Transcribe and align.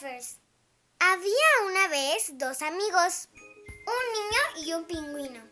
Había 0.00 1.66
una 1.66 1.88
vez 1.88 2.30
dos 2.38 2.62
amigos, 2.62 3.28
un 3.34 4.04
niño 4.14 4.66
y 4.66 4.72
un 4.74 4.84
pingüino, 4.84 5.42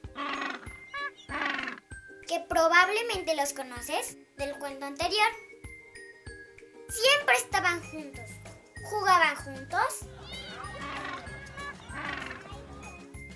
que 2.29 2.39
probablemente 2.49 3.35
los 3.35 3.53
conoces 3.53 4.17
del 4.37 4.57
cuento 4.61 4.87
anterior. 4.87 5.29
Siempre 6.89 7.35
estaban 7.39 7.83
juntos, 7.91 8.31
jugaban 8.89 9.35
juntos, 9.35 10.01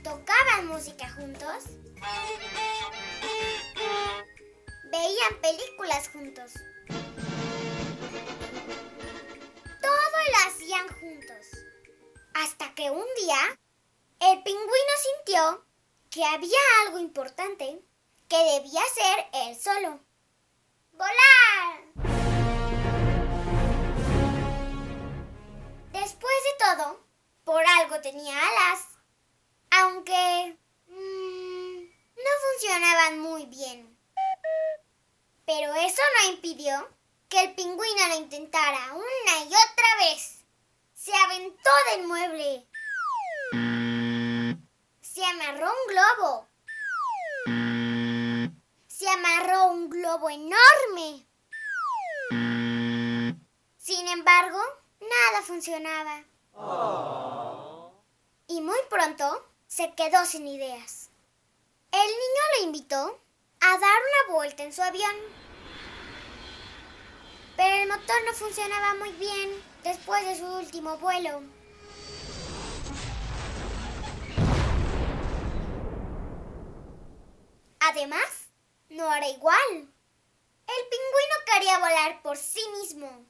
tocaban 0.05 0.69
música 0.69 1.11
juntos, 1.11 1.65
veían 4.93 5.41
películas 5.43 6.09
juntos. 6.11 6.53
Lo 10.31 10.37
hacían 10.49 10.89
juntos. 11.01 11.47
Hasta 12.35 12.75
que 12.75 12.91
un 12.91 13.07
día, 13.21 13.59
el 14.21 14.43
pingüino 14.43 14.95
sintió 15.03 15.65
que 16.11 16.25
había 16.25 16.59
algo 16.85 16.99
importante 16.99 17.83
que 18.29 18.37
debía 18.37 18.83
ser 18.95 19.27
él 19.33 19.57
solo. 19.61 20.01
¡Volar! 20.93 21.81
Después 25.93 26.35
de 26.45 26.65
todo, 26.65 27.05
por 27.45 27.65
algo 27.67 28.01
tenía 28.01 28.37
alas. 28.39 28.87
Aunque... 29.71 30.59
mm, 30.87 31.81
no 32.17 32.31
funcionaban 32.53 33.21
muy 33.21 33.47
bien. 33.47 33.99
Pero 35.47 35.75
eso 35.75 36.03
no 36.17 36.33
impidió 36.33 36.89
que 37.31 37.41
el 37.45 37.55
pingüino 37.55 38.09
lo 38.09 38.17
intentara 38.17 38.93
una 38.93 39.45
y 39.45 39.49
otra 39.49 39.97
vez. 40.01 40.45
Se 40.95 41.13
aventó 41.15 41.71
del 41.93 42.07
mueble. 42.07 42.67
Se 45.01 45.25
amarró 45.25 45.71
un 45.71 45.87
globo. 45.95 46.49
Se 48.89 49.09
amarró 49.09 49.69
un 49.69 49.89
globo 49.89 50.29
enorme. 50.29 51.27
Sin 53.79 54.09
embargo, 54.09 54.61
nada 55.01 55.43
funcionaba. 55.43 56.25
Y 58.49 58.61
muy 58.61 58.79
pronto 58.91 59.49
se 59.69 59.95
quedó 59.95 60.27
sin 60.27 60.49
ideas. 60.49 61.11
El 61.93 62.07
niño 62.07 62.43
lo 62.59 62.65
invitó 62.65 63.21
a 63.61 63.69
dar 63.79 63.81
una 63.81 64.35
vuelta 64.35 64.65
en 64.65 64.73
su 64.73 64.83
avión. 64.83 65.40
El 67.91 67.99
motor 67.99 68.17
no 68.25 68.33
funcionaba 68.35 68.95
muy 68.95 69.11
bien 69.15 69.65
después 69.83 70.25
de 70.25 70.39
su 70.39 70.47
último 70.47 70.97
vuelo. 70.99 71.43
Además, 77.81 78.47
no 78.91 79.13
era 79.13 79.29
igual. 79.29 79.59
El 79.73 80.89
pingüino 80.89 81.35
quería 81.53 81.79
volar 81.81 82.23
por 82.23 82.37
sí 82.37 82.61
mismo. 82.81 83.27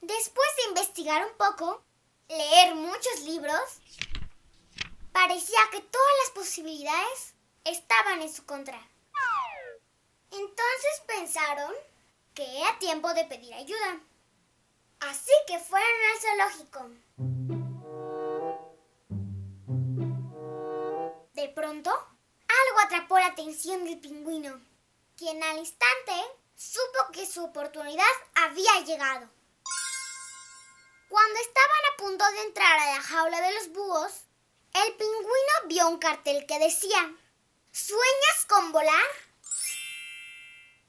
Después 0.00 0.48
de 0.56 0.68
investigar 0.70 1.24
un 1.24 1.36
poco, 1.36 1.84
leer 2.26 2.74
muchos 2.74 3.20
libros, 3.20 3.80
parecía 5.12 5.60
que 5.70 5.80
todas 5.82 6.12
las 6.24 6.30
posibilidades 6.30 7.34
estaban 7.62 8.22
en 8.22 8.32
su 8.34 8.44
contra. 8.44 8.84
Entonces 10.32 11.02
pensaron 11.06 11.72
que 12.34 12.60
era 12.60 12.78
tiempo 12.78 13.12
de 13.14 13.24
pedir 13.24 13.52
ayuda. 13.54 14.00
Así 15.00 15.32
que 15.46 15.58
fueron 15.58 15.88
al 16.12 16.20
zoológico. 16.20 16.90
De 21.34 21.48
pronto, 21.48 21.90
algo 21.90 22.80
atrapó 22.84 23.18
la 23.18 23.26
atención 23.26 23.84
del 23.84 23.98
pingüino, 23.98 24.60
quien 25.16 25.42
al 25.42 25.58
instante 25.58 26.12
supo 26.54 27.12
que 27.12 27.26
su 27.26 27.42
oportunidad 27.42 28.04
había 28.34 28.80
llegado. 28.84 29.28
Cuando 31.08 31.40
estaban 31.40 31.78
a 31.92 31.96
punto 31.96 32.24
de 32.32 32.42
entrar 32.42 32.78
a 32.78 32.94
la 32.94 33.02
jaula 33.02 33.40
de 33.40 33.54
los 33.54 33.68
búhos, 33.72 34.12
el 34.74 34.94
pingüino 34.94 35.52
vio 35.66 35.88
un 35.88 35.98
cartel 35.98 36.44
que 36.46 36.58
decía, 36.58 37.14
¿Sueñas 37.72 38.44
con 38.46 38.72
volar? 38.72 39.06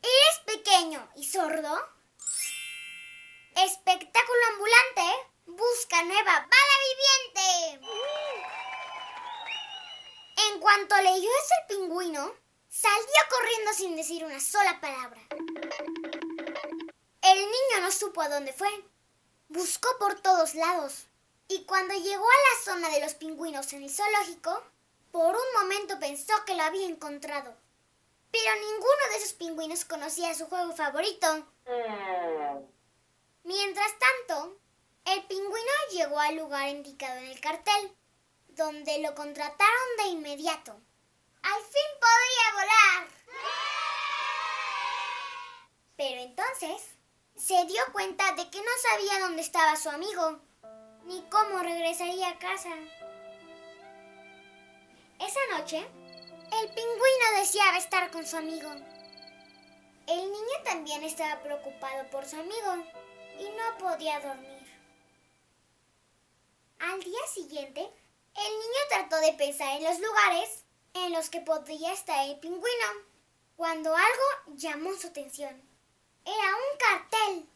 ¿Eres 0.01 0.39
pequeño 0.45 0.90
sordo? 1.31 1.79
Espectáculo 3.55 4.39
ambulante, 4.49 5.01
busca 5.45 6.03
nueva 6.03 6.23
bala 6.23 6.75
viviente. 6.89 7.87
En 10.49 10.59
cuanto 10.59 10.95
leyó 10.97 11.29
eso 11.29 11.53
el 11.61 11.77
pingüino, 11.77 12.35
salió 12.67 13.21
corriendo 13.29 13.73
sin 13.73 13.95
decir 13.95 14.25
una 14.25 14.41
sola 14.41 14.81
palabra. 14.81 15.21
El 17.21 17.37
niño 17.37 17.81
no 17.81 17.91
supo 17.91 18.21
a 18.21 18.29
dónde 18.29 18.51
fue. 18.51 18.69
Buscó 19.47 19.87
por 19.99 20.19
todos 20.19 20.53
lados. 20.55 21.05
Y 21.47 21.63
cuando 21.63 21.93
llegó 21.93 22.25
a 22.25 22.43
la 22.49 22.63
zona 22.63 22.89
de 22.89 22.99
los 22.99 23.13
pingüinos 23.13 23.71
en 23.71 23.83
el 23.83 23.89
zoológico, 23.89 24.63
por 25.11 25.35
un 25.35 25.61
momento 25.61 25.97
pensó 25.99 26.33
que 26.45 26.55
lo 26.55 26.63
había 26.63 26.87
encontrado. 26.87 27.55
Pero 28.31 28.55
ninguno 28.55 29.09
de 29.09 29.17
esos 29.17 29.33
pingüinos 29.33 29.85
conocía 29.85 30.33
su 30.33 30.47
juego 30.47 30.73
favorito. 30.73 31.27
Mientras 33.43 33.91
tanto, 33.99 34.57
el 35.05 35.23
pingüino 35.25 35.71
llegó 35.91 36.19
al 36.19 36.35
lugar 36.35 36.69
indicado 36.69 37.17
en 37.19 37.27
el 37.27 37.41
cartel, 37.41 37.95
donde 38.49 38.99
lo 38.99 39.13
contrataron 39.15 39.97
de 39.97 40.03
inmediato. 40.09 40.71
¡Al 41.43 41.61
fin 41.61 41.91
podía 41.99 42.53
volar! 42.53 43.07
Pero 45.97 46.21
entonces 46.21 46.83
se 47.35 47.65
dio 47.65 47.81
cuenta 47.91 48.33
de 48.33 48.49
que 48.49 48.59
no 48.59 48.71
sabía 48.89 49.19
dónde 49.19 49.41
estaba 49.41 49.75
su 49.75 49.89
amigo, 49.89 50.39
ni 51.05 51.21
cómo 51.29 51.59
regresaría 51.59 52.29
a 52.29 52.39
casa. 52.39 52.69
Esa 55.19 55.57
noche, 55.57 55.87
el 56.51 56.69
pingüino 56.69 57.39
deseaba 57.39 57.77
estar 57.77 58.11
con 58.11 58.25
su 58.25 58.37
amigo. 58.37 58.69
El 60.07 60.31
niño 60.31 60.63
también 60.63 61.03
estaba 61.03 61.41
preocupado 61.41 62.09
por 62.09 62.25
su 62.25 62.35
amigo 62.35 62.85
y 63.39 63.49
no 63.49 63.77
podía 63.77 64.19
dormir. 64.19 64.61
Al 66.79 67.01
día 67.01 67.27
siguiente, 67.33 67.81
el 67.81 68.59
niño 68.59 68.81
trató 68.89 69.17
de 69.17 69.33
pensar 69.33 69.77
en 69.77 69.83
los 69.83 69.99
lugares 69.99 70.65
en 70.93 71.13
los 71.13 71.29
que 71.29 71.41
podría 71.41 71.93
estar 71.93 72.27
el 72.27 72.39
pingüino, 72.39 72.87
cuando 73.55 73.95
algo 73.95 74.55
llamó 74.55 74.93
su 74.95 75.07
atención. 75.07 75.61
Era 76.25 76.55
un 76.55 76.77
cartel. 76.77 77.49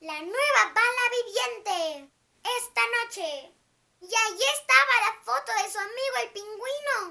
La 0.00 0.20
nueva 0.20 0.72
bala 0.74 1.04
viviente. 1.24 2.10
Esta 2.42 2.80
noche. 3.04 3.54
Y 4.00 4.06
allí 4.06 4.44
estaba 4.54 4.92
la 5.06 5.22
foto 5.22 5.52
de 5.62 5.70
su 5.70 5.78
amigo 5.78 6.16
el 6.22 6.30
pingüino. 6.30 7.09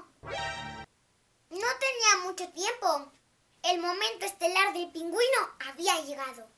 El 3.70 3.78
momento 3.78 4.26
estelar 4.26 4.72
del 4.72 4.90
pingüino 4.90 5.38
había 5.64 6.00
llegado. 6.00 6.48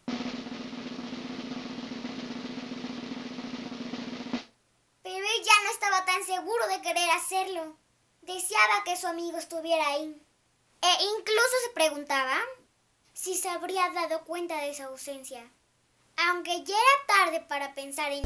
Pero 5.03 5.17
él 5.19 5.43
ya 5.45 5.65
no 5.65 5.71
estaba 5.73 6.07
tan 6.07 6.25
seguro 6.25 6.67
de 6.69 6.81
querer 6.81 7.11
hacerlo. 7.11 7.77
Deseaba 8.23 8.85
que 8.87 8.97
su 8.97 9.09
amigo 9.09 9.37
estuviera 9.37 9.89
ahí. 9.89 10.23
E 10.81 11.05
incluso 11.19 11.55
se 11.67 11.75
preguntaba 11.75 12.41
si 13.13 13.35
se 13.35 13.51
habría 13.51 13.91
dado 13.91 14.25
cuenta 14.25 14.57
de 14.63 14.75
su 14.75 14.83
ausencia. 14.85 15.53
Aunque 16.17 16.65
ya 16.65 16.77
era 16.77 17.07
tarde 17.19 17.41
para 17.41 17.75
pensar 17.75 18.11
en... 18.11 18.23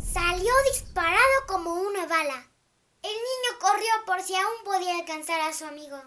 Salió 0.00 0.54
disparado 0.72 1.46
como 1.48 1.74
una 1.74 2.06
bala. 2.06 2.46
El 3.02 3.12
niño 3.12 3.58
corrió 3.60 3.92
por 4.06 4.22
si 4.22 4.34
aún 4.34 4.64
podía 4.64 4.94
alcanzar 4.94 5.42
a 5.42 5.52
su 5.52 5.66
amigo. 5.66 6.00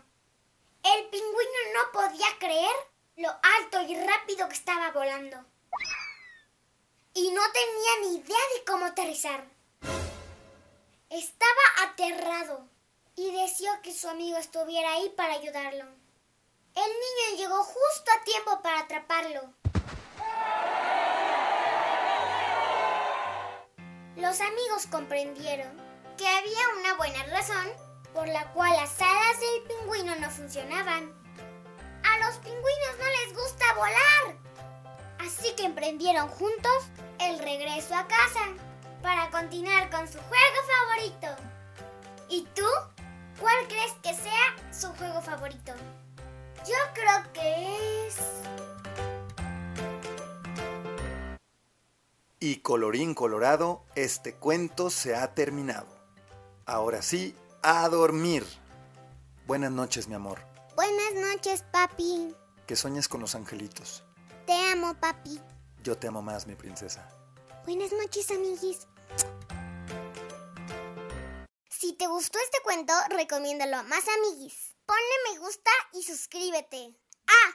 El 0.84 1.10
pingüino 1.10 1.60
no 1.76 1.92
podía 1.92 2.28
creer 2.40 2.76
lo 3.18 3.30
alto 3.30 3.82
y 3.82 3.96
rápido 3.96 4.48
que 4.48 4.56
estaba 4.56 4.92
volando. 4.92 5.38
Y 7.14 7.30
no 7.32 7.42
tenía 7.52 7.92
ni 8.02 8.18
idea 8.18 8.40
de 8.56 8.66
cómo 8.66 8.86
aterrizar. 8.86 9.46
Estaba 11.10 11.62
aterrado 11.84 12.68
y 13.16 13.32
deseó 13.32 13.72
que 13.84 13.94
su 13.94 14.10
amigo 14.10 14.38
estuviera 14.38 14.94
ahí 14.94 15.10
para 15.10 15.34
ayudarlo. 15.34 15.86
El 16.74 16.90
niño 16.90 17.38
llegó 17.38 17.64
justo 17.64 18.12
a 18.18 18.24
tiempo 18.24 18.62
para 18.64 18.80
atraparlo. 18.80 19.54
Los 24.16 24.42
amigos 24.42 24.88
comprendieron 24.90 25.78
que 26.18 26.28
había 26.28 26.70
una 26.80 26.94
buena 26.96 27.24
por 28.14 28.28
la 28.28 28.52
cual 28.54 28.72
las 28.74 29.02
alas 29.02 29.40
del 29.40 29.78
pingüino 29.78 30.16
no 30.16 30.30
funcionaban. 30.30 31.12
A 32.04 32.20
los 32.26 32.38
pingüinos 32.38 32.98
no 33.00 33.06
les 33.06 33.36
gusta 33.36 33.66
volar. 33.76 34.38
Así 35.20 35.54
que 35.56 35.66
emprendieron 35.66 36.28
juntos 36.28 36.90
el 37.20 37.40
regreso 37.40 37.96
a 37.96 38.08
casa 38.08 38.42
para 39.02 39.30
continuar 39.30 39.90
con 39.90 40.08
su 40.08 40.20
juego 40.20 40.58
favorito. 40.88 41.28
¿Y 42.30 42.48
tú? 42.56 42.66
¿Cuál 43.40 43.68
crees 43.68 43.94
que 44.04 44.14
sea 44.14 44.56
su 44.72 44.88
juego 44.94 45.22
favorito? 45.22 45.74
Yo 46.66 46.76
creo 46.94 47.34
que 47.34 48.08
es... 48.08 48.18
Y 52.40 52.58
colorín 52.58 53.14
colorado, 53.14 53.84
este 53.96 54.34
cuento 54.34 54.90
se 54.90 55.16
ha 55.16 55.34
terminado. 55.34 55.88
Ahora 56.66 57.02
sí, 57.02 57.36
a 57.64 57.88
dormir. 57.90 58.46
Buenas 59.46 59.72
noches, 59.72 60.08
mi 60.08 60.16
amor. 60.16 60.40
Buenas 60.76 61.14
noches, 61.14 61.64
papi. 61.72 62.36
Que 62.66 62.76
sueñes 62.76 63.08
con 63.08 63.22
los 63.22 63.36
angelitos. 63.36 64.04
Te 64.46 64.54
amo, 64.72 64.94
papi. 64.96 65.40
Yo 65.84 65.98
te 65.98 66.08
amo 66.08 66.22
más, 66.22 66.48
mi 66.48 66.56
princesa. 66.56 67.08
Buenas 67.66 67.92
noches, 67.92 68.30
amiguis. 68.32 68.88
Si 71.70 71.94
te 71.94 72.08
gustó 72.08 72.40
este 72.40 72.58
cuento, 72.64 72.94
recomiéndalo 73.10 73.78
a 73.78 73.84
más 73.84 74.04
amiguis. 74.08 74.76
Ponle 74.86 75.32
me 75.32 75.40
gusta 75.40 75.72
y 75.94 76.04
suscríbete. 76.04 76.98
Ah, 77.28 77.52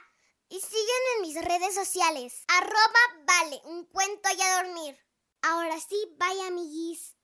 y 0.49 0.59
sígueme 0.59 1.15
en 1.15 1.21
mis 1.21 1.43
redes 1.43 1.75
sociales. 1.75 2.43
Arroba 2.47 3.25
vale, 3.25 3.61
un 3.65 3.85
cuento 3.85 4.29
y 4.37 4.41
a 4.41 4.63
dormir. 4.63 4.97
Ahora 5.41 5.79
sí, 5.79 6.15
bye 6.17 6.47
amiguis. 6.47 7.16